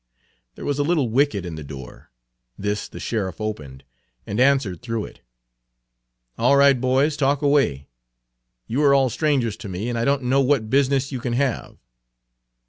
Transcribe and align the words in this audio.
There 0.55 0.65
was 0.65 0.79
a 0.79 0.83
little 0.83 1.11
wicket 1.11 1.45
in 1.45 1.53
the 1.53 1.63
door; 1.63 2.09
this 2.57 2.87
the 2.87 2.99
sheriff 2.99 3.39
opened, 3.39 3.83
and 4.25 4.39
answered 4.39 4.81
through 4.81 5.05
it. 5.05 5.21
"All 6.39 6.57
right, 6.57 6.81
boys, 6.81 7.15
talk 7.15 7.43
away. 7.43 7.87
You 8.65 8.81
are 8.81 8.95
all 8.95 9.11
strangers 9.11 9.55
to 9.57 9.69
me, 9.69 9.89
and 9.89 9.99
I 9.99 10.03
don't 10.05 10.23
know 10.23 10.41
what 10.41 10.71
business 10.71 11.11
you 11.11 11.19
can 11.19 11.33
have." 11.33 11.77